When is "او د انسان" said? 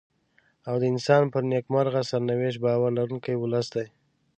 0.67-1.23